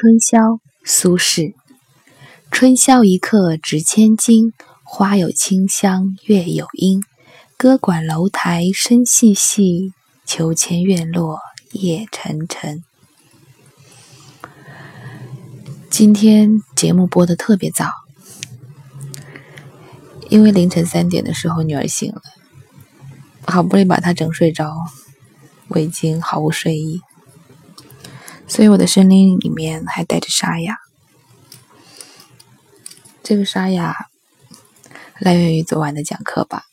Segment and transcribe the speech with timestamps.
[0.00, 1.52] 春宵，苏轼。
[2.50, 7.04] 春宵一刻值千金，花有清香，月有阴。
[7.58, 9.92] 歌管楼台声细细，
[10.24, 11.40] 秋千院落
[11.72, 12.82] 夜沉沉。
[15.90, 17.90] 今天节目播的特别早，
[20.30, 22.22] 因为凌晨三点的时候女儿醒了，
[23.42, 24.74] 好不容易把她整睡着，
[25.68, 27.02] 我已经毫无睡意。
[28.50, 30.76] 所以我的声音里面还带着沙哑，
[33.22, 34.08] 这个沙哑
[35.20, 36.64] 来源于昨晚的讲课吧。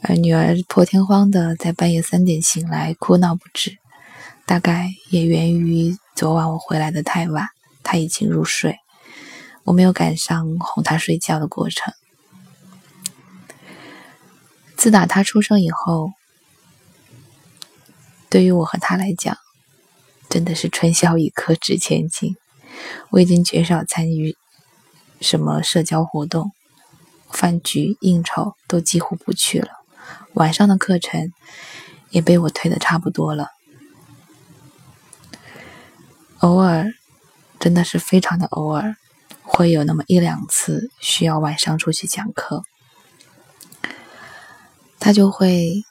[0.00, 3.76] 而女儿破天荒的在半夜三点醒来哭闹不止，
[4.46, 7.48] 大概也源于昨晚我回来的太晚，
[7.82, 8.78] 她已经入睡，
[9.64, 11.92] 我没有赶上哄她睡觉的过程。
[14.78, 16.12] 自打她出生以后，
[18.30, 19.36] 对于我和她来讲，
[20.28, 22.36] 真的是春宵一刻值千金。
[23.10, 24.36] 我已经绝少参与
[25.20, 26.52] 什么社交活动，
[27.30, 29.68] 饭局应酬都几乎不去了。
[30.34, 31.32] 晚上的课程
[32.10, 33.48] 也被我推的差不多了。
[36.38, 36.92] 偶尔，
[37.58, 38.96] 真的是非常的偶尔，
[39.42, 42.62] 会有那么一两次需要晚上出去讲课，
[45.00, 45.82] 他就会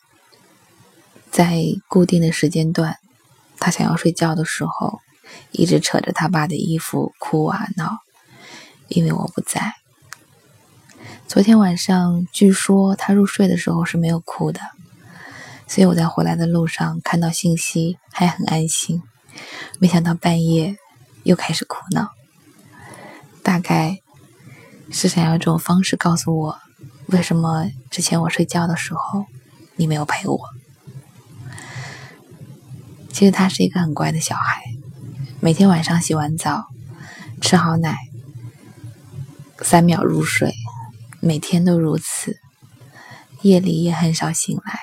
[1.30, 2.98] 在固定的时间段。
[3.60, 5.02] 他想要睡觉的时候，
[5.52, 8.00] 一直扯着他爸的衣服哭啊闹，
[8.88, 9.76] 因为我不在。
[11.28, 14.62] 昨天晚上，据说他入睡的时候是没有哭的，
[15.68, 19.04] 所以我在回来的路上看到信息还很安心。
[19.80, 20.78] 没想到半夜
[21.24, 22.14] 又开始哭闹，
[23.44, 24.00] 大概
[24.90, 26.60] 是想要这种方式告诉我，
[27.08, 29.26] 为什么之前我睡觉的时候
[29.76, 30.40] 你没有陪我。
[33.18, 34.62] 其实他是一个很乖的小孩，
[35.40, 36.68] 每天晚上洗完澡，
[37.42, 37.98] 吃好奶，
[39.64, 40.54] 三秒入睡，
[41.20, 42.38] 每天都如此，
[43.42, 44.80] 夜里也很少醒来，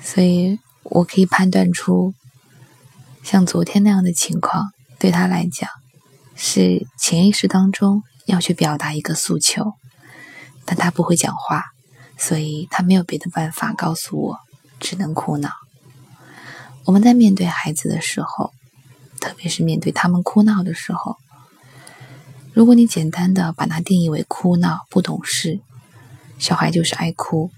[0.00, 2.14] 所以我可以判断出，
[3.22, 5.68] 像昨天那样的情况，对他来讲，
[6.34, 9.74] 是潜意识当中要去表达一个诉求，
[10.64, 11.64] 但他不会讲话，
[12.16, 14.38] 所以他没有别的办法告诉我，
[14.80, 15.50] 只能哭闹。
[16.84, 18.52] 我们在面对孩子的时候，
[19.20, 21.16] 特别是面对他们哭闹的时候，
[22.52, 25.60] 如果你简单的把它定义为哭闹、不懂事，
[26.38, 27.50] 小孩就是爱哭，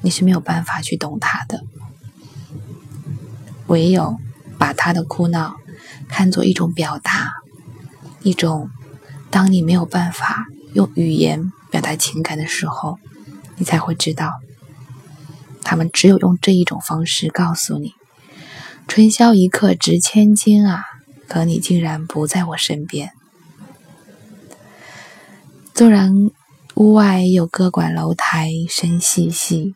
[0.00, 1.64] 你是没有办法去懂他的。
[3.66, 4.18] 唯有
[4.58, 5.56] 把他的哭闹
[6.08, 7.34] 看作一种表达，
[8.22, 8.70] 一种
[9.30, 12.98] 当你没有办法用语言表达情感的时候，
[13.56, 14.40] 你才会知道，
[15.62, 17.94] 他们只有用这一种方式告诉你。
[18.94, 20.84] 春宵一刻值千金啊！
[21.26, 23.10] 可你竟然不在我身边。
[25.72, 26.30] 纵然
[26.74, 29.74] 屋外有歌管楼台声细细，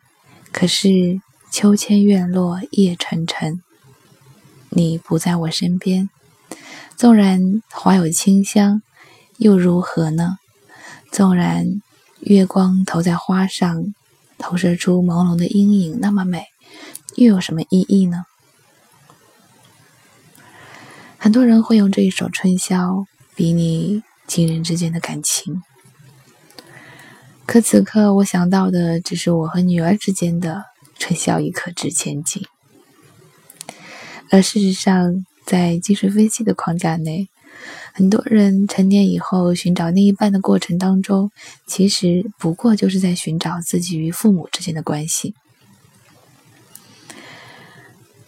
[0.51, 1.19] 可是
[1.51, 3.63] 秋千院落夜沉沉。
[4.69, 6.11] 你不在我身边，
[6.95, 8.83] 纵然花有清香，
[9.37, 10.37] 又如何呢？
[11.11, 11.81] 纵然
[12.19, 13.95] 月光投在花上，
[14.37, 16.45] 投射出朦胧的阴影，那么美，
[17.15, 18.25] 又有什么意义呢？
[21.27, 22.77] 很多人会用这一首《春宵》
[23.35, 25.61] 比拟亲人之间的感情，
[27.45, 30.63] 可此刻我想到的只是我和女儿之间的
[30.97, 32.45] “春宵一刻值千金”。
[34.31, 37.27] 而事实上，在精神分析的框架内，
[37.91, 41.29] 很多人成年以后寻找另一半的过程当中，
[41.65, 45.35] 其实不过就是在寻找自己与父母之间的关系。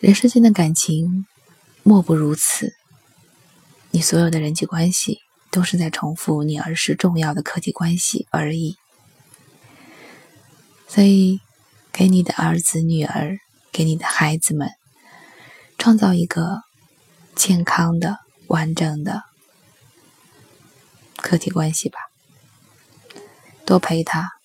[0.01, 1.25] 人世间的感情，
[1.83, 2.73] 莫不如此。
[3.91, 5.19] 你所有的人际关系
[5.51, 8.77] 都是在重复你儿时重要的客体关系而已，
[10.87, 11.39] 所以
[11.91, 13.39] 给你的儿子、女儿，
[13.71, 14.69] 给你的孩子们，
[15.77, 16.61] 创造一个
[17.35, 19.23] 健康的、完整的
[21.17, 21.97] 客体关系吧，
[23.65, 24.38] 多陪他，